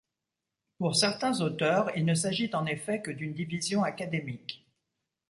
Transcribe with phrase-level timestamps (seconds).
[0.79, 4.65] Pour certains auteurs, il ne s'agit en effet que d'une division académique.